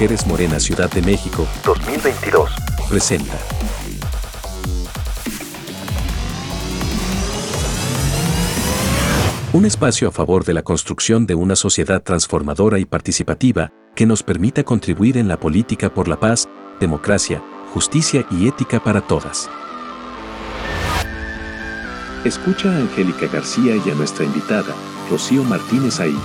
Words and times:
Mujeres 0.00 0.26
Morena 0.26 0.58
Ciudad 0.58 0.90
de 0.90 1.02
México 1.02 1.46
2022 1.62 2.50
presenta. 2.88 3.36
Un 9.52 9.66
espacio 9.66 10.08
a 10.08 10.10
favor 10.10 10.46
de 10.46 10.54
la 10.54 10.62
construcción 10.62 11.26
de 11.26 11.34
una 11.34 11.54
sociedad 11.54 12.02
transformadora 12.02 12.78
y 12.78 12.86
participativa 12.86 13.74
que 13.94 14.06
nos 14.06 14.22
permita 14.22 14.64
contribuir 14.64 15.18
en 15.18 15.28
la 15.28 15.38
política 15.38 15.92
por 15.92 16.08
la 16.08 16.18
paz, 16.18 16.48
democracia, 16.80 17.42
justicia 17.74 18.24
y 18.30 18.48
ética 18.48 18.82
para 18.82 19.02
todas. 19.02 19.50
Escucha 22.24 22.70
a 22.70 22.78
Angélica 22.78 23.26
García 23.26 23.76
y 23.76 23.90
a 23.90 23.94
nuestra 23.94 24.24
invitada, 24.24 24.74
Rocío 25.10 25.44
Martínez 25.44 26.00
ahí. 26.00 26.16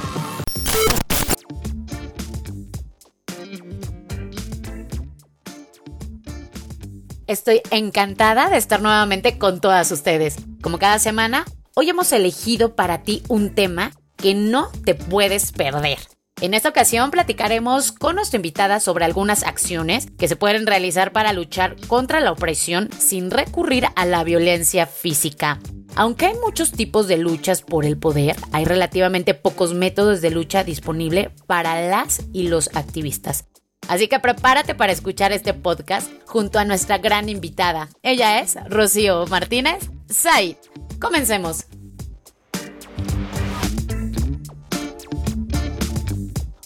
Estoy 7.28 7.62
encantada 7.72 8.50
de 8.50 8.58
estar 8.58 8.84
nuevamente 8.84 9.40
con 9.40 9.60
todas 9.60 9.92
ustedes. 9.92 10.36
Como 10.62 10.78
cada 10.78 11.00
semana, 11.00 11.44
hoy 11.74 11.90
hemos 11.90 12.12
elegido 12.12 12.76
para 12.76 13.02
ti 13.02 13.24
un 13.30 13.56
tema 13.56 13.94
que 14.16 14.36
no 14.36 14.70
te 14.86 14.94
puedes 14.94 15.52
perder. 15.52 15.98
En 16.40 16.54
esta 16.54 16.70
ocasión 16.70 17.10
platicaremos 17.10 17.92
con 17.92 18.18
nuestra 18.18 18.36
invitada 18.36 18.80
sobre 18.80 19.06
algunas 19.06 19.42
acciones 19.42 20.08
que 20.20 20.28
se 20.28 20.36
pueden 20.36 20.68
realizar 20.68 21.14
para 21.14 21.34
luchar 21.34 21.76
contra 21.88 22.20
la 22.20 22.32
opresión 22.32 22.90
sin 23.00 23.32
recurrir 23.32 23.88
a 23.96 24.06
la 24.06 24.24
violencia 24.24 24.86
física. 24.86 25.60
Aunque 25.96 26.28
hay 26.28 26.36
muchos 26.36 26.74
tipos 26.74 27.08
de 27.08 27.18
luchas 27.18 27.64
por 27.64 27.86
el 27.86 27.98
poder, 27.98 28.36
hay 28.52 28.66
relativamente 28.66 29.34
pocos 29.34 29.74
métodos 29.74 30.22
de 30.22 30.30
lucha 30.30 30.64
disponible 30.64 31.32
para 31.48 31.82
las 31.90 32.22
y 32.34 32.50
los 32.50 32.70
activistas. 32.76 33.46
Así 33.88 34.08
que 34.08 34.20
prepárate 34.20 34.76
para 34.76 34.92
escuchar 34.92 35.32
este 35.32 35.54
podcast 35.54 36.10
junto 36.26 36.60
a 36.60 36.66
nuestra 36.66 36.98
gran 36.98 37.30
invitada. 37.30 37.90
Ella 38.02 38.40
es 38.40 38.58
Rocío 38.68 39.28
Martínez 39.28 39.90
Said. 40.10 40.56
Comencemos. 41.00 41.66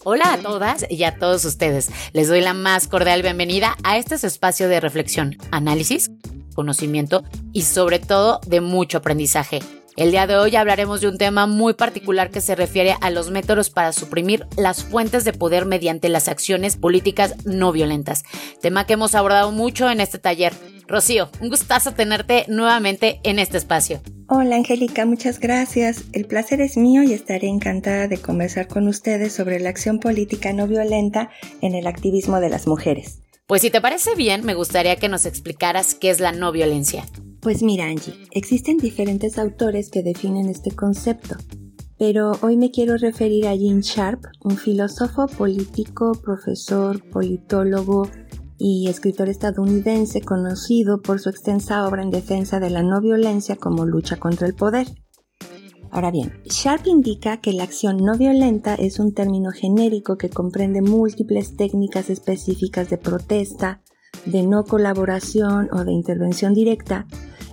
Hola 0.05 0.33
a 0.33 0.37
todas 0.37 0.85
y 0.89 1.03
a 1.03 1.17
todos 1.17 1.43
ustedes. 1.45 1.91
Les 2.13 2.29
doy 2.29 2.41
la 2.41 2.53
más 2.53 2.87
cordial 2.87 3.21
bienvenida 3.21 3.75
a 3.83 3.97
este 3.97 4.15
espacio 4.15 4.69
de 4.69 4.79
reflexión, 4.79 5.37
análisis, 5.51 6.09
conocimiento 6.55 7.23
y 7.51 7.63
sobre 7.63 7.99
todo 7.99 8.39
de 8.47 8.61
mucho 8.61 8.99
aprendizaje. 8.99 9.59
El 9.97 10.11
día 10.11 10.27
de 10.27 10.37
hoy 10.37 10.55
hablaremos 10.55 11.01
de 11.01 11.07
un 11.07 11.17
tema 11.17 11.47
muy 11.47 11.73
particular 11.73 12.29
que 12.29 12.41
se 12.41 12.55
refiere 12.55 12.95
a 13.01 13.09
los 13.09 13.31
métodos 13.31 13.69
para 13.69 13.91
suprimir 13.91 14.45
las 14.57 14.83
fuentes 14.83 15.25
de 15.25 15.33
poder 15.33 15.65
mediante 15.65 16.09
las 16.09 16.27
acciones 16.27 16.77
políticas 16.77 17.35
no 17.45 17.71
violentas, 17.71 18.23
tema 18.61 18.85
que 18.85 18.93
hemos 18.93 19.15
abordado 19.15 19.51
mucho 19.51 19.89
en 19.89 19.99
este 19.99 20.19
taller. 20.19 20.53
Rocío, 20.87 21.29
un 21.41 21.49
gustazo 21.49 21.93
tenerte 21.93 22.45
nuevamente 22.47 23.19
en 23.23 23.39
este 23.39 23.57
espacio. 23.57 24.01
Hola 24.27 24.55
Angélica, 24.55 25.05
muchas 25.05 25.39
gracias. 25.39 26.03
El 26.13 26.25
placer 26.25 26.61
es 26.61 26.77
mío 26.77 27.03
y 27.03 27.13
estaré 27.13 27.47
encantada 27.47 28.07
de 28.07 28.17
conversar 28.17 28.67
con 28.67 28.87
ustedes 28.87 29.33
sobre 29.33 29.59
la 29.59 29.69
acción 29.69 29.99
política 29.99 30.53
no 30.53 30.67
violenta 30.67 31.29
en 31.61 31.75
el 31.75 31.87
activismo 31.87 32.39
de 32.39 32.49
las 32.49 32.67
mujeres. 32.67 33.21
Pues 33.47 33.63
si 33.63 33.71
te 33.71 33.81
parece 33.81 34.13
bien, 34.15 34.45
me 34.45 34.53
gustaría 34.53 34.95
que 34.97 35.09
nos 35.09 35.25
explicaras 35.25 35.95
qué 35.95 36.11
es 36.11 36.19
la 36.19 36.31
no 36.31 36.51
violencia. 36.51 37.05
Pues 37.41 37.63
mira 37.63 37.85
Angie, 37.85 38.13
existen 38.31 38.77
diferentes 38.77 39.37
autores 39.37 39.89
que 39.89 40.03
definen 40.03 40.49
este 40.49 40.71
concepto, 40.71 41.37
pero 41.97 42.33
hoy 42.41 42.57
me 42.57 42.69
quiero 42.69 42.97
referir 42.97 43.47
a 43.47 43.55
Jean 43.55 43.79
Sharp, 43.79 44.25
un 44.43 44.57
filósofo, 44.57 45.25
político, 45.27 46.11
profesor, 46.21 47.01
politólogo 47.09 48.09
y 48.57 48.89
escritor 48.89 49.29
estadounidense 49.29 50.19
conocido 50.19 51.01
por 51.01 51.21
su 51.21 51.29
extensa 51.29 51.87
obra 51.87 52.03
en 52.03 52.09
defensa 52.09 52.59
de 52.59 52.71
la 52.71 52.83
no 52.83 52.99
violencia 52.99 53.55
como 53.55 53.85
lucha 53.85 54.17
contra 54.17 54.45
el 54.45 54.53
poder. 54.53 54.87
Ahora 55.91 56.11
bien, 56.11 56.33
Sharp 56.43 56.87
indica 56.87 57.37
que 57.37 57.53
la 57.53 57.63
acción 57.63 57.97
no 58.03 58.17
violenta 58.17 58.75
es 58.75 58.99
un 58.99 59.13
término 59.13 59.51
genérico 59.51 60.17
que 60.17 60.29
comprende 60.29 60.81
múltiples 60.81 61.55
técnicas 61.55 62.09
específicas 62.09 62.89
de 62.89 62.97
protesta, 62.97 63.81
de 64.25 64.43
no 64.43 64.65
colaboración 64.65 65.69
o 65.71 65.85
de 65.85 65.93
intervención 65.93 66.53
directa, 66.53 67.07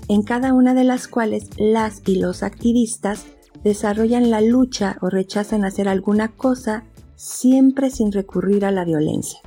en 0.08 0.22
cada 0.22 0.52
una 0.54 0.74
de 0.74 0.84
las 0.84 1.08
cuales 1.08 1.50
las 1.56 2.02
y 2.06 2.16
los 2.16 2.42
activistas 2.42 3.26
desarrollan 3.64 4.30
la 4.30 4.40
lucha 4.40 4.96
o 5.00 5.10
rechazan 5.10 5.64
hacer 5.64 5.88
alguna 5.88 6.28
cosa 6.28 6.84
siempre 7.16 7.90
sin 7.90 8.12
recurrir 8.12 8.64
a 8.64 8.70
la 8.70 8.84
violencia. 8.84 9.40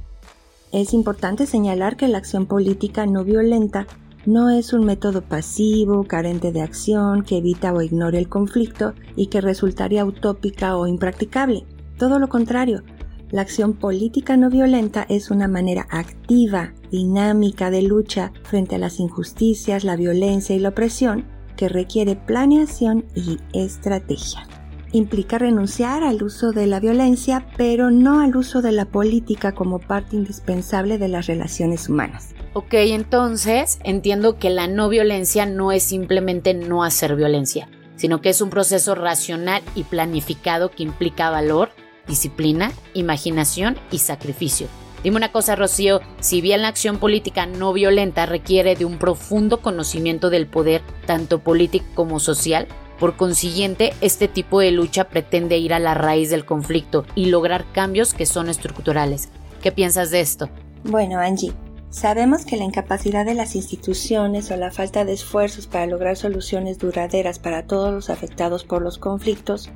Es 0.71 0.93
importante 0.93 1.45
señalar 1.45 1.97
que 1.97 2.07
la 2.07 2.17
acción 2.17 2.45
política 2.45 3.05
no 3.05 3.23
violenta 3.23 3.87
no 4.25 4.49
es 4.49 4.73
un 4.73 4.85
método 4.85 5.21
pasivo, 5.21 6.03
carente 6.03 6.51
de 6.51 6.61
acción, 6.61 7.23
que 7.23 7.37
evita 7.37 7.73
o 7.73 7.81
ignore 7.81 8.19
el 8.19 8.27
conflicto 8.27 8.93
y 9.15 9.27
que 9.27 9.41
resultaría 9.41 10.05
utópica 10.05 10.77
o 10.77 10.85
impracticable. 10.85 11.63
Todo 11.97 12.19
lo 12.19 12.27
contrario, 12.27 12.83
la 13.31 13.41
acción 13.41 13.73
política 13.73 14.37
no 14.37 14.49
violenta 14.49 15.05
es 15.07 15.29
una 15.29 15.47
manera 15.47 15.87
activa, 15.91 16.73
dinámica 16.91 17.69
de 17.69 17.83
lucha 17.83 18.31
frente 18.43 18.75
a 18.75 18.79
las 18.79 18.99
injusticias, 18.99 19.83
la 19.83 19.95
violencia 19.95 20.55
y 20.55 20.59
la 20.59 20.69
opresión 20.69 21.25
que 21.55 21.69
requiere 21.69 22.15
planeación 22.15 23.05
y 23.15 23.37
estrategia. 23.53 24.47
Implica 24.91 25.37
renunciar 25.37 26.03
al 26.03 26.23
uso 26.23 26.51
de 26.51 26.65
la 26.65 26.79
violencia, 26.79 27.45
pero 27.57 27.91
no 27.91 28.21
al 28.21 28.35
uso 28.35 28.63
de 28.63 28.71
la 28.71 28.85
política 28.85 29.51
como 29.53 29.77
parte 29.77 30.15
indispensable 30.15 30.97
de 30.97 31.09
las 31.09 31.27
relaciones 31.27 31.89
humanas. 31.89 32.33
Ok, 32.53 32.73
entonces 32.73 33.77
entiendo 33.83 34.39
que 34.39 34.49
la 34.49 34.67
no 34.67 34.89
violencia 34.89 35.45
no 35.45 35.71
es 35.71 35.83
simplemente 35.83 36.55
no 36.55 36.83
hacer 36.83 37.15
violencia, 37.15 37.69
sino 37.95 38.21
que 38.21 38.29
es 38.29 38.41
un 38.41 38.49
proceso 38.49 38.95
racional 38.95 39.61
y 39.75 39.83
planificado 39.83 40.71
que 40.71 40.81
implica 40.81 41.29
valor, 41.29 41.69
disciplina, 42.09 42.73
imaginación 42.93 43.77
y 43.91 43.99
sacrificio. 43.99 44.67
Dime 45.03 45.15
una 45.15 45.31
cosa, 45.31 45.55
Rocío, 45.55 46.01
si 46.19 46.41
bien 46.41 46.61
la 46.61 46.67
acción 46.67 46.97
política 46.97 47.45
no 47.45 47.71
violenta 47.71 48.25
requiere 48.25 48.75
de 48.75 48.83
un 48.83 48.97
profundo 48.97 49.61
conocimiento 49.61 50.29
del 50.29 50.45
poder, 50.45 50.81
tanto 51.05 51.39
político 51.39 51.85
como 51.95 52.19
social, 52.19 52.67
por 52.99 53.15
consiguiente, 53.15 53.93
este 54.01 54.27
tipo 54.27 54.59
de 54.59 54.71
lucha 54.71 55.05
pretende 55.05 55.57
ir 55.57 55.73
a 55.73 55.79
la 55.79 55.93
raíz 55.93 56.29
del 56.29 56.45
conflicto 56.45 57.05
y 57.15 57.27
lograr 57.27 57.63
cambios 57.71 58.13
que 58.13 58.25
son 58.25 58.49
estructurales. 58.49 59.29
¿Qué 59.61 59.71
piensas 59.71 60.11
de 60.11 60.19
esto? 60.19 60.49
Bueno, 60.83 61.19
Angie, 61.19 61.53
sabemos 61.89 62.45
que 62.45 62.57
la 62.57 62.65
incapacidad 62.65 63.25
de 63.25 63.35
las 63.35 63.55
instituciones 63.55 64.51
o 64.51 64.57
la 64.57 64.71
falta 64.71 65.05
de 65.05 65.13
esfuerzos 65.13 65.65
para 65.65 65.85
lograr 65.85 66.17
soluciones 66.17 66.77
duraderas 66.77 67.39
para 67.39 67.65
todos 67.65 67.93
los 67.93 68.09
afectados 68.09 68.65
por 68.65 68.81
los 68.81 68.97
conflictos 68.97 69.69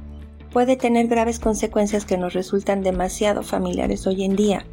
puede 0.54 0.78
tener 0.78 1.08
graves 1.08 1.40
consecuencias 1.40 2.06
que 2.06 2.18
nos 2.18 2.34
resultan 2.34 2.84
demasiado 2.84 3.42
familiares 3.42 4.06
hoy 4.06 4.24
en 4.24 4.36
día. 4.36 4.66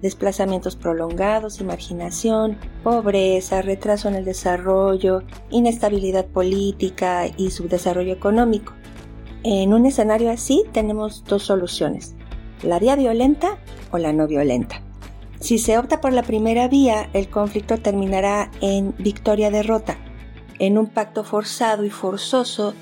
Desplazamientos 0.00 0.76
prolongados 0.76 1.60
y 1.60 1.64
marginación, 1.64 2.58
pobreza, 2.82 3.60
retraso 3.60 4.08
en 4.08 4.14
el 4.14 4.24
desarrollo, 4.24 5.22
inestabilidad 5.50 6.26
política 6.26 7.26
y 7.36 7.50
subdesarrollo 7.50 8.12
económico. 8.12 8.72
En 9.42 9.74
un 9.74 9.84
escenario 9.84 10.30
así 10.30 10.64
tenemos 10.72 11.22
dos 11.24 11.42
soluciones, 11.44 12.14
la 12.62 12.78
vía 12.78 12.96
violenta 12.96 13.58
o 13.92 13.98
la 13.98 14.12
no 14.12 14.26
violenta. 14.26 14.82
Si 15.38 15.58
se 15.58 15.76
opta 15.76 16.00
por 16.00 16.14
la 16.14 16.22
primera 16.22 16.66
vía, 16.66 17.10
el 17.12 17.28
conflicto 17.28 17.76
terminará 17.76 18.50
en 18.62 18.94
victoria-derrota, 18.98 19.98
en 20.58 20.78
un 20.78 20.86
pacto 20.86 21.24
forzado 21.24 21.84
y 21.84 21.90
forzoso 21.90 22.74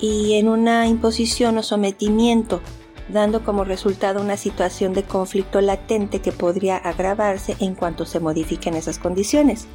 y 0.00 0.34
en 0.34 0.48
una 0.48 0.86
imposición 0.86 1.58
o 1.58 1.62
sometimiento, 1.62 2.60
dando 3.08 3.44
como 3.44 3.64
resultado 3.64 4.20
una 4.20 4.36
situación 4.36 4.92
de 4.92 5.02
conflicto 5.02 5.60
latente 5.60 6.20
que 6.20 6.32
podría 6.32 6.76
agravarse 6.76 7.56
en 7.60 7.74
cuanto 7.74 8.04
se 8.04 8.20
modifiquen 8.20 8.74
esas 8.74 8.98
condiciones. 8.98 9.66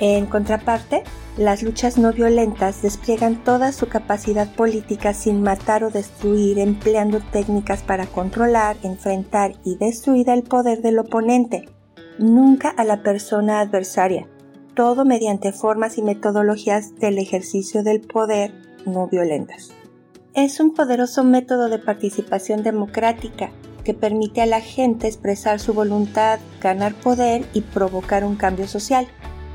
En 0.00 0.26
contraparte, 0.26 1.02
las 1.36 1.64
luchas 1.64 1.98
no 1.98 2.12
violentas 2.12 2.82
despliegan 2.82 3.42
toda 3.42 3.72
su 3.72 3.88
capacidad 3.88 4.52
política 4.54 5.12
sin 5.12 5.42
matar 5.42 5.82
o 5.82 5.90
destruir, 5.90 6.60
empleando 6.60 7.20
técnicas 7.32 7.82
para 7.82 8.06
controlar, 8.06 8.76
enfrentar 8.84 9.54
y 9.64 9.76
destruir 9.76 10.30
el 10.30 10.44
poder 10.44 10.82
del 10.82 11.00
oponente, 11.00 11.68
nunca 12.18 12.68
a 12.68 12.84
la 12.84 13.02
persona 13.02 13.58
adversaria, 13.58 14.28
todo 14.74 15.04
mediante 15.04 15.50
formas 15.52 15.98
y 15.98 16.02
metodologías 16.02 16.94
del 16.96 17.18
ejercicio 17.18 17.82
del 17.82 18.00
poder 18.00 18.67
no 18.86 19.08
violentas. 19.08 19.70
Es 20.34 20.60
un 20.60 20.74
poderoso 20.74 21.24
método 21.24 21.68
de 21.68 21.78
participación 21.78 22.62
democrática 22.62 23.50
que 23.84 23.94
permite 23.94 24.42
a 24.42 24.46
la 24.46 24.60
gente 24.60 25.06
expresar 25.06 25.60
su 25.60 25.72
voluntad, 25.72 26.38
ganar 26.60 26.94
poder 26.94 27.46
y 27.54 27.62
provocar 27.62 28.24
un 28.24 28.36
cambio 28.36 28.68
social. 28.68 29.08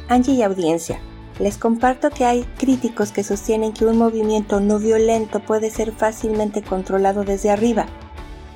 Angie 0.10 0.34
y 0.34 0.42
audiencia, 0.42 1.00
les 1.40 1.58
comparto 1.58 2.10
que 2.10 2.26
hay 2.26 2.44
críticos 2.58 3.12
que 3.12 3.24
sostienen 3.24 3.74
que 3.74 3.86
un 3.86 3.98
movimiento 3.98 4.60
no 4.60 4.80
violento 4.80 5.40
puede 5.40 5.70
ser 5.70 5.92
fácilmente 5.92 6.62
controlado 6.62 7.24
desde 7.24 7.50
arriba. 7.50 7.86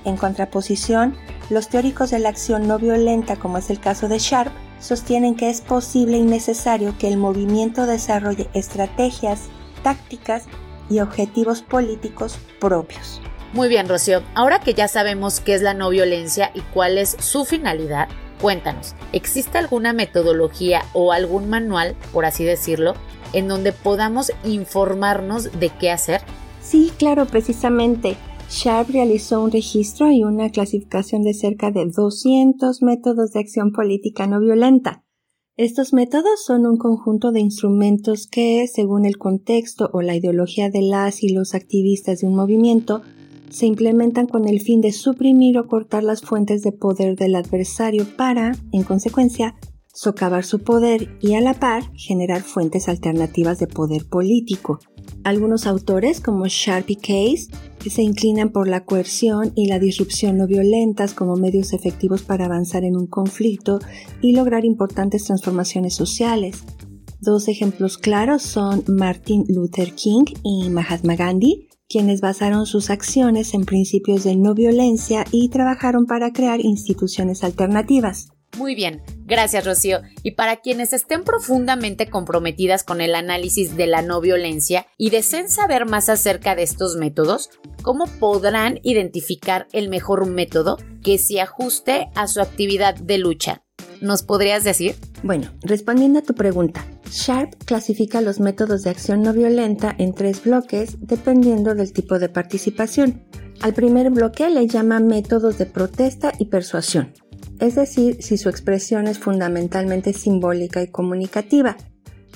En 0.03 0.17
contraposición, 0.17 1.15
Los 1.49 1.69
teóricos 1.69 2.11
de 2.11 2.19
la 2.19 2.29
acción 2.29 2.67
no 2.67 2.77
violenta, 2.77 3.37
como 3.37 3.57
es 3.57 3.69
el 3.69 3.79
caso 3.79 4.09
de 4.09 4.19
Sharp, 4.19 4.51
sostienen 4.79 5.35
que 5.35 5.49
es 5.49 5.61
posible 5.61 6.17
y 6.17 6.23
necesario 6.23 6.93
que 6.97 7.07
el 7.07 7.17
movimiento 7.17 7.85
desarrolle 7.85 8.49
estrategias, 8.53 9.43
tácticas 9.87 10.47
y 10.89 10.99
objetivos 10.99 11.61
políticos 11.61 12.37
propios. 12.59 13.21
Muy 13.53 13.69
bien, 13.69 13.87
Rocío. 13.87 14.21
Ahora 14.35 14.59
que 14.59 14.73
ya 14.73 14.89
sabemos 14.89 15.39
qué 15.39 15.53
es 15.53 15.61
la 15.61 15.73
no 15.73 15.89
violencia 15.89 16.51
y 16.53 16.59
cuál 16.59 16.97
es 16.97 17.15
su 17.19 17.45
finalidad, 17.45 18.09
cuéntanos, 18.41 18.95
¿existe 19.13 19.57
alguna 19.57 19.93
metodología 19.93 20.81
o 20.91 21.13
algún 21.13 21.49
manual, 21.49 21.95
por 22.11 22.25
así 22.25 22.43
decirlo, 22.43 22.95
en 23.31 23.47
donde 23.47 23.71
podamos 23.71 24.33
informarnos 24.43 25.57
de 25.57 25.69
qué 25.69 25.89
hacer? 25.89 26.19
Sí, 26.61 26.91
claro, 26.97 27.25
precisamente. 27.25 28.17
Sharp 28.49 28.89
realizó 28.89 29.41
un 29.41 29.51
registro 29.51 30.11
y 30.11 30.25
una 30.25 30.49
clasificación 30.49 31.23
de 31.23 31.33
cerca 31.33 31.71
de 31.71 31.85
200 31.85 32.81
métodos 32.81 33.31
de 33.31 33.39
acción 33.39 33.71
política 33.71 34.27
no 34.27 34.41
violenta. 34.41 35.05
Estos 35.57 35.91
métodos 35.91 36.45
son 36.45 36.67
un 36.67 36.77
conjunto 36.77 37.31
de 37.31 37.39
instrumentos 37.39 38.27
que, 38.27 38.67
según 38.67 39.07
el 39.07 39.17
contexto 39.17 39.89
o 39.91 40.03
la 40.03 40.15
ideología 40.15 40.69
de 40.69 40.83
las 40.83 41.23
y 41.23 41.29
los 41.29 41.55
activistas 41.55 42.19
de 42.19 42.27
un 42.27 42.35
movimiento, 42.35 43.01
se 43.49 43.65
implementan 43.65 44.27
con 44.27 44.47
el 44.47 44.61
fin 44.61 44.81
de 44.81 44.91
suprimir 44.91 45.57
o 45.57 45.65
cortar 45.65 46.03
las 46.03 46.21
fuentes 46.21 46.61
de 46.61 46.73
poder 46.73 47.15
del 47.15 47.33
adversario 47.33 48.05
para, 48.15 48.51
en 48.71 48.83
consecuencia, 48.83 49.55
socavar 49.91 50.45
su 50.45 50.59
poder 50.59 51.17
y 51.21 51.33
a 51.33 51.41
la 51.41 51.55
par 51.55 51.91
generar 51.95 52.43
fuentes 52.43 52.87
alternativas 52.87 53.57
de 53.57 53.65
poder 53.65 54.07
político. 54.07 54.77
Algunos 55.23 55.67
autores, 55.67 56.21
como 56.21 56.47
Sharp 56.47 56.89
y 56.89 56.95
Case, 56.95 57.47
se 57.89 58.01
inclinan 58.01 58.49
por 58.49 58.67
la 58.67 58.85
coerción 58.85 59.51
y 59.55 59.67
la 59.67 59.79
disrupción 59.79 60.37
no 60.37 60.47
violentas 60.47 61.13
como 61.13 61.35
medios 61.35 61.73
efectivos 61.73 62.21
para 62.21 62.45
avanzar 62.45 62.83
en 62.83 62.95
un 62.95 63.07
conflicto 63.07 63.79
y 64.21 64.33
lograr 64.33 64.65
importantes 64.65 65.25
transformaciones 65.25 65.95
sociales. 65.95 66.63
Dos 67.19 67.47
ejemplos 67.47 67.97
claros 67.97 68.43
son 68.43 68.83
Martin 68.87 69.43
Luther 69.47 69.93
King 69.93 70.25
y 70.43 70.69
Mahatma 70.69 71.15
Gandhi, 71.15 71.67
quienes 71.89 72.21
basaron 72.21 72.65
sus 72.65 72.89
acciones 72.89 73.53
en 73.53 73.65
principios 73.65 74.23
de 74.23 74.35
no 74.35 74.53
violencia 74.53 75.23
y 75.31 75.49
trabajaron 75.49 76.05
para 76.05 76.31
crear 76.31 76.59
instituciones 76.59 77.43
alternativas. 77.43 78.29
Muy 78.57 78.73
bien, 78.73 79.03
gracias 79.25 79.65
Rocío. 79.65 80.01
Y 80.23 80.31
para 80.31 80.57
quienes 80.57 80.91
estén 80.91 81.23
profundamente 81.23 82.09
comprometidas 82.09 82.83
con 82.83 83.01
el 83.01 83.13
análisis 83.13 83.77
de 83.77 83.85
la 83.85 84.01
no 84.01 84.19
violencia 84.19 84.87
y 84.97 85.11
deseen 85.11 85.47
saber 85.47 85.85
más 85.85 86.09
acerca 86.09 86.55
de 86.55 86.63
estos 86.63 86.95
métodos, 86.95 87.51
¿cómo 87.83 88.05
podrán 88.19 88.79
identificar 88.81 89.67
el 89.73 89.89
mejor 89.89 90.25
método 90.25 90.77
que 91.03 91.19
se 91.19 91.39
ajuste 91.39 92.09
a 92.15 92.27
su 92.27 92.41
actividad 92.41 92.95
de 92.95 93.19
lucha? 93.19 93.61
¿Nos 94.01 94.23
podrías 94.23 94.63
decir? 94.63 94.95
Bueno, 95.21 95.51
respondiendo 95.61 96.19
a 96.19 96.23
tu 96.23 96.33
pregunta, 96.33 96.83
Sharp 97.11 97.63
clasifica 97.63 98.21
los 98.21 98.39
métodos 98.39 98.81
de 98.83 98.89
acción 98.89 99.21
no 99.21 99.33
violenta 99.33 99.95
en 99.99 100.15
tres 100.15 100.43
bloques 100.43 100.97
dependiendo 100.99 101.75
del 101.75 101.93
tipo 101.93 102.17
de 102.17 102.29
participación. 102.29 103.23
Al 103.61 103.73
primer 103.73 104.09
bloque 104.09 104.49
le 104.49 104.67
llama 104.67 104.99
métodos 104.99 105.59
de 105.59 105.67
protesta 105.67 106.31
y 106.39 106.45
persuasión 106.45 107.13
es 107.59 107.75
decir, 107.75 108.21
si 108.21 108.37
su 108.37 108.49
expresión 108.49 109.07
es 109.07 109.19
fundamentalmente 109.19 110.13
simbólica 110.13 110.81
y 110.81 110.87
comunicativa. 110.87 111.77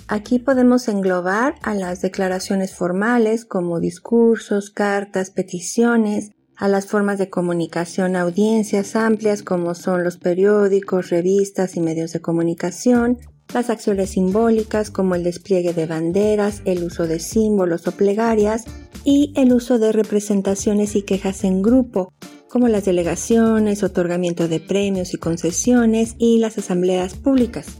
Aquí 0.07 0.39
podemos 0.39 0.87
englobar 0.87 1.55
a 1.61 1.73
las 1.73 2.01
declaraciones 2.01 2.75
formales 2.75 3.45
como 3.45 3.79
discursos, 3.79 4.69
cartas, 4.69 5.31
peticiones, 5.31 6.31
a 6.57 6.67
las 6.67 6.85
formas 6.85 7.17
de 7.17 7.29
comunicación 7.29 8.15
audiencias 8.15 8.95
amplias 8.95 9.41
como 9.41 9.73
son 9.73 10.03
los 10.03 10.17
periódicos, 10.17 11.09
revistas 11.09 11.75
y 11.75 11.79
medios 11.79 12.13
de 12.13 12.21
comunicación, 12.21 13.17
las 13.53 13.69
acciones 13.69 14.11
simbólicas 14.11 14.91
como 14.91 15.15
el 15.15 15.23
despliegue 15.23 15.73
de 15.73 15.85
banderas, 15.85 16.61
el 16.65 16.83
uso 16.83 17.07
de 17.07 17.19
símbolos 17.19 17.87
o 17.87 17.91
plegarias 17.91 18.65
y 19.03 19.33
el 19.35 19.53
uso 19.53 19.79
de 19.79 19.91
representaciones 19.91 20.95
y 20.95 21.01
quejas 21.01 21.43
en 21.43 21.61
grupo, 21.61 22.13
como 22.51 22.67
las 22.67 22.85
delegaciones, 22.85 23.81
otorgamiento 23.81 24.47
de 24.47 24.59
premios 24.59 25.13
y 25.13 25.17
concesiones 25.17 26.15
y 26.17 26.39
las 26.39 26.57
asambleas 26.57 27.15
públicas. 27.15 27.77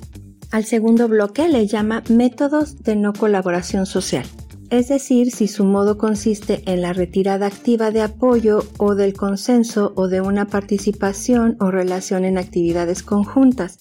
Al 0.49 0.63
segundo 0.63 1.07
bloque 1.07 1.49
le 1.49 1.67
llama 1.67 2.03
métodos 2.09 2.81
de 2.81 2.95
no 2.95 3.13
colaboración 3.13 3.85
social, 3.85 4.25
es 4.69 4.87
decir, 4.87 5.31
si 5.31 5.49
su 5.49 5.65
modo 5.65 5.97
consiste 5.97 6.63
en 6.65 6.81
la 6.81 6.93
retirada 6.93 7.47
activa 7.47 7.91
de 7.91 8.01
apoyo 8.01 8.63
o 8.77 8.95
del 8.95 9.13
consenso 9.13 9.91
o 9.97 10.07
de 10.07 10.21
una 10.21 10.47
participación 10.47 11.57
o 11.59 11.71
relación 11.71 12.23
en 12.23 12.37
actividades 12.37 13.03
conjuntas, 13.03 13.79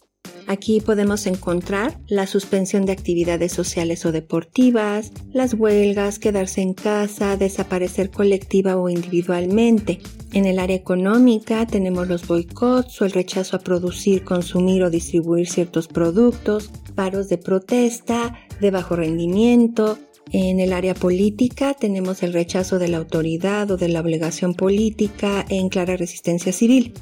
Aquí 0.51 0.81
podemos 0.81 1.29
encontrar 1.29 1.97
la 2.09 2.27
suspensión 2.27 2.85
de 2.85 2.91
actividades 2.91 3.53
sociales 3.53 4.05
o 4.05 4.11
deportivas, 4.11 5.13
las 5.33 5.55
huelgas, 5.55 6.19
quedarse 6.19 6.61
en 6.61 6.75
casa, 6.75 7.37
desaparecer 7.37 8.11
colectiva 8.11 8.77
o 8.77 8.89
individualmente. 8.89 10.01
En 10.33 10.47
el 10.47 10.59
área 10.59 10.75
económica 10.75 11.69
tenemos 11.69 12.09
los 12.09 12.27
boicots 12.27 13.01
o 13.01 13.05
el 13.05 13.13
rechazo 13.13 13.55
a 13.55 13.61
producir, 13.61 14.25
consumir 14.25 14.83
o 14.83 14.91
distribuir 14.91 15.49
ciertos 15.49 15.87
productos, 15.87 16.73
paros 16.97 17.29
de 17.29 17.39
protesta, 17.39 18.35
de 18.61 18.73
bajo 18.73 18.97
rendimiento, 18.97 19.99
en 20.33 20.59
el 20.59 20.73
área 20.73 20.95
política 20.95 21.75
tenemos 21.75 22.25
el 22.25 22.33
rechazo 22.33 22.79
de 22.79 22.89
la 22.89 22.99
autoridad 22.99 23.69
o 23.71 23.77
de 23.77 23.89
la 23.89 24.01
obligación 24.01 24.55
política 24.55 25.45
en 25.49 25.69
clara 25.69 25.97
resistencia 25.97 26.53
civil. 26.53 26.93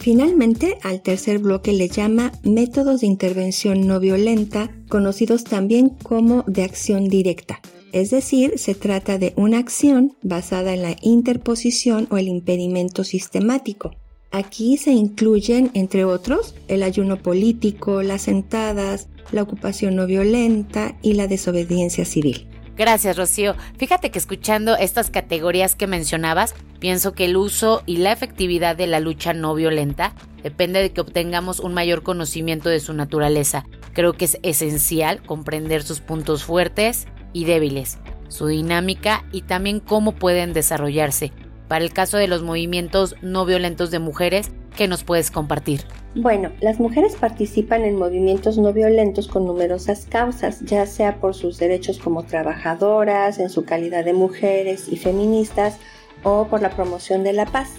Finalmente, 0.00 0.78
al 0.82 1.02
tercer 1.02 1.38
bloque 1.40 1.74
le 1.74 1.88
llama 1.88 2.32
métodos 2.42 3.02
de 3.02 3.06
intervención 3.06 3.86
no 3.86 4.00
violenta, 4.00 4.70
conocidos 4.88 5.44
también 5.44 5.90
como 5.90 6.42
de 6.46 6.64
acción 6.64 7.08
directa. 7.08 7.60
Es 7.92 8.08
decir, 8.10 8.58
se 8.58 8.74
trata 8.74 9.18
de 9.18 9.34
una 9.36 9.58
acción 9.58 10.16
basada 10.22 10.72
en 10.72 10.82
la 10.82 10.96
interposición 11.02 12.08
o 12.10 12.16
el 12.16 12.28
impedimento 12.28 13.04
sistemático. 13.04 13.90
Aquí 14.30 14.78
se 14.78 14.92
incluyen, 14.92 15.70
entre 15.74 16.06
otros, 16.06 16.54
el 16.68 16.82
ayuno 16.82 17.18
político, 17.18 18.02
las 18.02 18.22
sentadas, 18.22 19.08
la 19.32 19.42
ocupación 19.42 19.96
no 19.96 20.06
violenta 20.06 20.96
y 21.02 21.12
la 21.12 21.26
desobediencia 21.26 22.06
civil. 22.06 22.46
Gracias, 22.80 23.18
Rocío. 23.18 23.56
Fíjate 23.76 24.10
que 24.10 24.18
escuchando 24.18 24.74
estas 24.74 25.10
categorías 25.10 25.74
que 25.74 25.86
mencionabas, 25.86 26.54
pienso 26.78 27.12
que 27.12 27.26
el 27.26 27.36
uso 27.36 27.82
y 27.84 27.98
la 27.98 28.10
efectividad 28.10 28.74
de 28.74 28.86
la 28.86 29.00
lucha 29.00 29.34
no 29.34 29.54
violenta 29.54 30.14
depende 30.42 30.80
de 30.80 30.90
que 30.90 31.02
obtengamos 31.02 31.60
un 31.60 31.74
mayor 31.74 32.02
conocimiento 32.02 32.70
de 32.70 32.80
su 32.80 32.94
naturaleza. 32.94 33.66
Creo 33.92 34.14
que 34.14 34.24
es 34.24 34.38
esencial 34.42 35.22
comprender 35.22 35.82
sus 35.82 36.00
puntos 36.00 36.42
fuertes 36.42 37.06
y 37.34 37.44
débiles, 37.44 37.98
su 38.28 38.46
dinámica 38.46 39.26
y 39.30 39.42
también 39.42 39.80
cómo 39.80 40.12
pueden 40.12 40.54
desarrollarse. 40.54 41.34
Para 41.68 41.84
el 41.84 41.92
caso 41.92 42.16
de 42.16 42.28
los 42.28 42.42
movimientos 42.42 43.14
no 43.20 43.44
violentos 43.44 43.90
de 43.90 43.98
mujeres, 43.98 44.52
¿qué 44.76 44.88
nos 44.88 45.04
puedes 45.04 45.30
compartir? 45.30 45.84
Bueno, 46.14 46.50
las 46.60 46.80
mujeres 46.80 47.14
participan 47.14 47.82
en 47.82 47.96
movimientos 47.96 48.58
no 48.58 48.72
violentos 48.72 49.28
con 49.28 49.46
numerosas 49.46 50.06
causas, 50.10 50.60
ya 50.60 50.86
sea 50.86 51.20
por 51.20 51.34
sus 51.34 51.58
derechos 51.58 51.98
como 51.98 52.24
trabajadoras, 52.24 53.38
en 53.38 53.48
su 53.48 53.64
calidad 53.64 54.04
de 54.04 54.12
mujeres 54.12 54.88
y 54.88 54.96
feministas, 54.96 55.78
o 56.22 56.46
por 56.48 56.62
la 56.62 56.70
promoción 56.70 57.22
de 57.22 57.32
la 57.32 57.46
paz. 57.46 57.70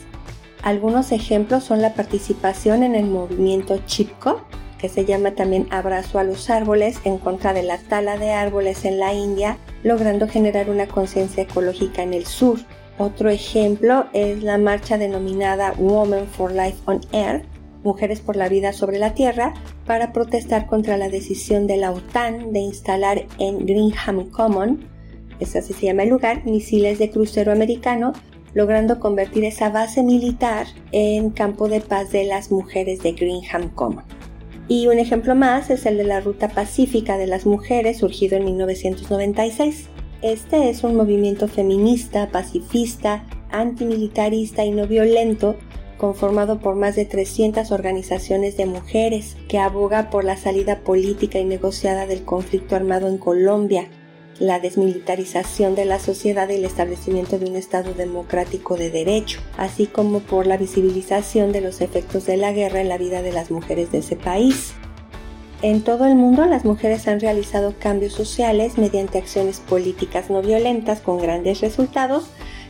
Algunos 0.64 1.12
ejemplos 1.12 1.64
son 1.64 1.82
la 1.82 1.94
participación 1.94 2.84
en 2.84 2.96
el 2.96 3.06
movimiento 3.06 3.80
Chipko, 3.86 4.42
que 4.78 4.90
se 4.90 5.06
llama 5.06 5.32
también 5.32 5.68
Abrazo 5.70 6.18
a 6.18 6.24
los 6.24 6.50
Árboles, 6.50 7.00
en 7.04 7.18
contra 7.18 7.54
de 7.54 7.64
la 7.64 7.78
tala 7.78 8.18
de 8.18 8.32
árboles 8.32 8.86
en 8.86 9.00
la 9.00 9.14
India, 9.14 9.58
logrando 9.84 10.28
generar 10.28 10.70
una 10.70 10.88
conciencia 10.88 11.44
ecológica 11.44 12.02
en 12.02 12.14
el 12.14 12.26
sur. 12.26 12.60
Otro 13.02 13.32
ejemplo 13.32 14.06
es 14.14 14.44
la 14.44 14.60
marcha 14.60 14.96
denominada 15.00 15.74
Women 15.80 16.28
for 16.28 16.52
Life 16.52 16.78
on 16.86 17.02
Earth, 17.14 17.44
Mujeres 17.84 18.20
por 18.20 18.36
la 18.36 18.48
Vida 18.48 18.74
sobre 18.74 19.00
la 19.00 19.16
Tierra, 19.16 19.56
para 19.88 20.14
protestar 20.14 20.68
contra 20.68 20.98
la 20.98 21.10
decisión 21.10 21.66
de 21.66 21.78
la 21.78 21.94
OTAN 21.94 22.54
de 22.54 22.60
instalar 22.60 23.26
en 23.40 23.66
Greenham 23.66 24.30
Common, 24.30 24.88
es 25.40 25.56
así 25.56 25.74
se 25.74 25.88
llama 25.88 26.04
el 26.04 26.10
lugar, 26.10 26.46
misiles 26.46 27.00
de 27.00 27.10
crucero 27.10 27.52
americano, 27.52 28.14
logrando 28.54 29.00
convertir 29.00 29.46
esa 29.46 29.70
base 29.70 30.04
militar 30.04 30.68
en 30.92 31.32
campo 31.32 31.70
de 31.70 31.82
paz 31.82 32.12
de 32.12 32.26
las 32.26 32.52
mujeres 32.52 33.02
de 33.02 33.14
Greenham 33.14 33.70
Common. 33.70 34.04
Y 34.68 34.86
un 34.86 35.00
ejemplo 35.00 35.34
más 35.34 35.72
es 35.72 35.88
el 35.88 35.98
de 35.98 36.04
la 36.04 36.22
Ruta 36.22 36.50
Pacífica 36.50 37.18
de 37.18 37.26
las 37.26 37.48
Mujeres, 37.48 37.98
surgido 37.98 38.38
en 38.38 38.46
1996. 38.46 39.90
Este 40.22 40.70
es 40.70 40.84
un 40.84 40.96
movimiento 40.96 41.48
feminista, 41.48 42.30
pacifista, 42.30 43.26
antimilitarista 43.50 44.64
y 44.64 44.70
no 44.70 44.86
violento 44.86 45.56
conformado 45.98 46.60
por 46.60 46.76
más 46.76 46.96
de 46.96 47.06
300 47.06 47.72
organizaciones 47.72 48.56
de 48.56 48.68
mujeres 48.68 49.36
que 49.48 49.58
aboga 49.58 50.12
por 50.12 50.24
la 50.24 50.38
salida 50.38 50.80
política 50.80 51.40
y 51.40 51.46
negociada 51.46 52.06
del 52.06 52.24
conflicto 52.24 52.76
armado 52.76 53.08
en 53.08 53.18
Colombia. 53.18 53.90
la 54.40 54.60
desmilitarización 54.60 55.76
de 55.76 55.86
la 55.86 56.00
sociedad 56.00 56.50
y 56.50 56.56
el 56.56 56.66
establecimiento 56.66 57.38
de 57.38 57.46
un 57.46 57.56
Estado 57.56 57.94
democrático 57.94 58.76
de 58.76 58.90
derecho, 58.90 59.40
así 59.56 59.86
como 59.86 60.20
por 60.20 60.48
la 60.48 60.58
visibilización 60.58 61.52
de 61.52 61.62
los 61.62 61.80
efectos 61.80 62.26
de 62.26 62.38
la 62.38 62.52
guerra 62.52 62.82
en 62.82 62.90
la 62.90 62.98
vida 62.98 63.22
de 63.22 63.34
las 63.34 63.52
mujeres 63.52 63.92
de 63.92 64.00
ese 64.00 64.16
país. 64.16 64.74
En 65.64 65.84
todo 65.84 66.06
el 66.06 66.16
mundo 66.16 66.46
las 66.48 66.66
mujeres 66.66 67.08
han 67.08 67.20
realizado 67.20 67.76
cambios 67.78 68.14
sociales 68.14 68.80
mediante 68.80 69.20
acciones 69.20 69.60
políticas 69.60 70.32
no 70.32 70.42
violentas 70.42 71.02
con 71.02 71.20
grandes 71.20 71.62
resultados, 71.62 72.26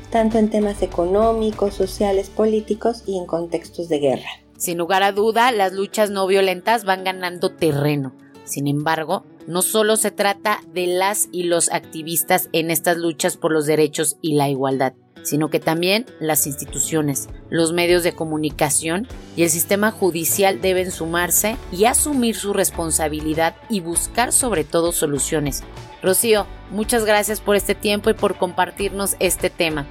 tanto 0.09 0.37
en 0.37 0.49
temas 0.49 0.81
económicos, 0.81 1.73
sociales, 1.73 2.29
políticos 2.29 3.03
y 3.07 3.17
en 3.17 3.25
contextos 3.25 3.87
de 3.87 3.99
guerra. 3.99 4.29
Sin 4.57 4.77
lugar 4.77 5.03
a 5.03 5.13
duda, 5.13 5.53
las 5.53 5.71
luchas 5.71 6.09
no 6.09 6.27
violentas 6.27 6.83
van 6.83 7.05
ganando 7.05 7.55
terreno. 7.55 8.13
Sin 8.43 8.67
embargo, 8.67 9.23
no 9.47 9.61
solo 9.61 9.95
se 9.95 10.11
trata 10.11 10.59
de 10.73 10.87
las 10.87 11.29
y 11.31 11.43
los 11.43 11.71
activistas 11.71 12.49
en 12.51 12.69
estas 12.71 12.97
luchas 12.97 13.37
por 13.37 13.53
los 13.53 13.65
derechos 13.65 14.17
y 14.21 14.33
la 14.33 14.49
igualdad, 14.49 14.93
sino 15.23 15.49
que 15.49 15.59
también 15.59 16.05
las 16.19 16.47
instituciones, 16.47 17.29
los 17.49 17.73
medios 17.73 18.03
de 18.03 18.13
comunicación 18.13 19.07
y 19.35 19.43
el 19.43 19.49
sistema 19.49 19.91
judicial 19.91 20.61
deben 20.61 20.91
sumarse 20.91 21.57
y 21.71 21.85
asumir 21.85 22.35
su 22.35 22.53
responsabilidad 22.53 23.55
y 23.69 23.81
buscar 23.81 24.31
sobre 24.31 24.63
todo 24.63 24.91
soluciones. 24.91 25.63
Rocío, 26.01 26.45
muchas 26.71 27.05
gracias 27.05 27.41
por 27.41 27.55
este 27.55 27.75
tiempo 27.75 28.09
y 28.09 28.13
por 28.13 28.37
compartirnos 28.37 29.15
este 29.19 29.49
tema. 29.49 29.85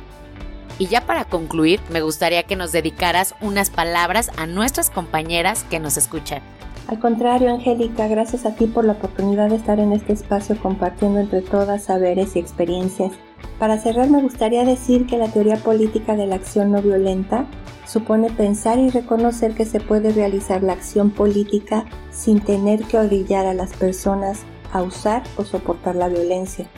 Y 0.79 0.87
ya 0.87 1.03
para 1.03 1.27
concluir, 1.27 1.79
me 1.91 2.01
gustaría 2.01 2.43
que 2.45 2.57
nos 2.57 2.73
dedicaras 2.73 3.35
unas 3.41 3.71
palabras 3.71 4.31
a 4.37 4.47
nuestras 4.47 4.91
compañeras 4.91 5.65
que 5.65 5.79
nos 5.79 5.97
escuchan. 5.97 6.43
Al 6.89 6.99
contrario, 6.99 7.51
Angélica, 7.51 8.09
gracias 8.09 8.47
a 8.47 8.55
ti 8.55 8.67
por 8.67 8.85
la 8.85 8.95
oportunidad 8.95 9.51
de 9.51 9.57
estar 9.57 9.79
en 9.79 9.93
este 9.93 10.13
espacio 10.13 10.59
compartiendo 10.61 11.21
entre 11.21 11.43
todas 11.43 11.85
saberes 11.85 12.35
y 12.35 12.41
experiencias. 12.41 13.13
Para 13.59 13.79
cerrar, 13.79 14.09
me 14.09 14.23
gustaría 14.23 14.65
decir 14.65 15.07
que 15.07 15.19
la 15.19 15.29
teoría 15.29 15.57
política 15.57 16.17
de 16.17 16.27
la 16.27 16.37
acción 16.37 16.73
no 16.73 16.81
violenta 16.81 17.47
supone 17.87 18.31
pensar 18.31 18.79
y 18.79 18.89
reconocer 18.89 19.55
que 19.55 19.67
se 19.67 19.81
puede 19.81 20.13
realizar 20.13 20.63
la 20.63 20.73
acción 20.73 21.11
política 21.11 21.85
sin 22.11 22.41
tener 22.41 22.85
que 22.85 22.99
orillar 22.99 23.47
a 23.47 23.55
las 23.55 23.73
personas 23.75 24.41
a 24.73 24.83
usar 24.83 25.23
o 25.37 25.45
soportar 25.45 25.97
la 25.97 26.09
violencia, 26.09 26.71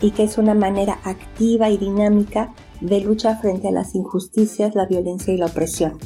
y 0.00 0.10
que 0.10 0.24
es 0.24 0.38
una 0.38 0.54
manera 0.54 0.98
activa 1.04 1.70
y 1.70 1.78
dinámica 1.78 2.52
de 2.80 3.00
lucha 3.00 3.36
frente 3.36 3.68
a 3.68 3.72
las 3.72 3.94
injusticias, 3.94 4.74
la 4.74 4.86
violencia 4.86 5.32
y 5.32 5.38
la 5.38 5.46
opresión. 5.46 5.98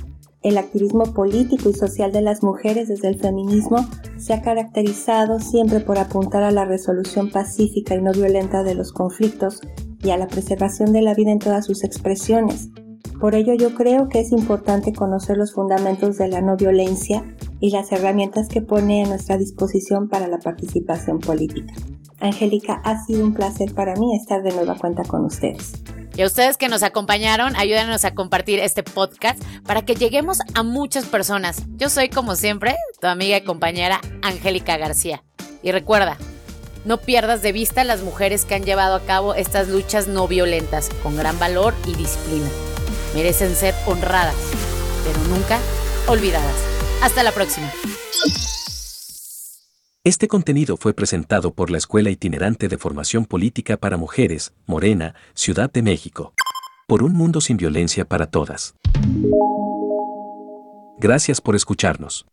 El 0.42 0.58
activismo 0.58 1.04
político 1.12 1.68
y 1.68 1.74
social 1.74 2.10
de 2.10 2.20
las 2.20 2.42
mujeres 2.42 2.88
desde 2.88 3.08
el 3.08 3.18
feminismo 3.18 3.86
se 4.16 4.32
ha 4.32 4.42
caracterizado 4.42 5.38
siempre 5.38 5.78
por 5.78 5.98
apuntar 5.98 6.42
a 6.42 6.50
la 6.50 6.64
resolución 6.64 7.30
pacífica 7.30 7.94
y 7.94 8.02
no 8.02 8.12
violenta 8.12 8.64
de 8.64 8.74
los 8.74 8.92
conflictos 8.92 9.60
y 10.02 10.10
a 10.10 10.16
la 10.16 10.28
preservación 10.28 10.92
de 10.92 11.02
la 11.02 11.14
vida 11.14 11.30
en 11.30 11.38
todas 11.38 11.66
sus 11.66 11.84
expresiones. 11.84 12.68
Por 13.20 13.34
ello 13.34 13.54
yo 13.54 13.74
creo 13.74 14.08
que 14.08 14.20
es 14.20 14.32
importante 14.32 14.92
conocer 14.92 15.36
los 15.36 15.52
fundamentos 15.52 16.18
de 16.18 16.28
la 16.28 16.40
no 16.40 16.56
violencia 16.56 17.24
y 17.60 17.70
las 17.70 17.92
herramientas 17.92 18.48
que 18.48 18.62
pone 18.62 19.04
a 19.04 19.08
nuestra 19.08 19.38
disposición 19.38 20.08
para 20.08 20.26
la 20.26 20.38
participación 20.38 21.20
política. 21.20 21.72
Angélica, 22.18 22.80
ha 22.84 23.04
sido 23.04 23.24
un 23.24 23.34
placer 23.34 23.74
para 23.74 23.94
mí 23.96 24.16
estar 24.16 24.42
de 24.42 24.52
nueva 24.52 24.76
cuenta 24.76 25.04
con 25.04 25.24
ustedes. 25.24 25.72
Y 26.16 26.22
a 26.22 26.26
ustedes 26.26 26.56
que 26.56 26.68
nos 26.68 26.82
acompañaron, 26.82 27.56
ayúdanos 27.56 28.04
a 28.04 28.14
compartir 28.14 28.58
este 28.58 28.82
podcast 28.82 29.42
para 29.64 29.82
que 29.82 29.94
lleguemos 29.94 30.38
a 30.54 30.62
muchas 30.62 31.06
personas. 31.06 31.62
Yo 31.76 31.88
soy, 31.88 32.10
como 32.10 32.36
siempre, 32.36 32.76
tu 33.00 33.06
amiga 33.06 33.36
y 33.38 33.44
compañera 33.44 34.00
Angélica 34.22 34.76
García. 34.76 35.24
Y 35.62 35.72
recuerda, 35.72 36.18
no 36.84 36.98
pierdas 36.98 37.42
de 37.42 37.52
vista 37.52 37.84
las 37.84 38.02
mujeres 38.02 38.44
que 38.44 38.54
han 38.54 38.64
llevado 38.64 38.94
a 38.96 39.00
cabo 39.00 39.34
estas 39.34 39.68
luchas 39.68 40.08
no 40.08 40.26
violentas 40.28 40.88
con 41.02 41.16
gran 41.16 41.38
valor 41.38 41.74
y 41.86 41.94
disciplina. 41.94 42.48
Merecen 43.14 43.54
ser 43.54 43.74
honradas, 43.86 44.34
pero 45.04 45.18
nunca 45.28 45.58
olvidadas. 46.06 46.54
Hasta 47.02 47.22
la 47.22 47.32
próxima. 47.32 47.70
Este 50.04 50.26
contenido 50.26 50.76
fue 50.76 50.94
presentado 50.94 51.54
por 51.54 51.70
la 51.70 51.78
Escuela 51.78 52.10
Itinerante 52.10 52.68
de 52.68 52.76
Formación 52.76 53.24
Política 53.24 53.76
para 53.76 53.96
Mujeres, 53.96 54.52
Morena, 54.66 55.14
Ciudad 55.34 55.70
de 55.70 55.82
México. 55.82 56.34
Por 56.88 57.04
un 57.04 57.12
mundo 57.12 57.40
sin 57.40 57.56
violencia 57.56 58.04
para 58.04 58.26
todas. 58.26 58.74
Gracias 60.98 61.40
por 61.40 61.54
escucharnos. 61.54 62.26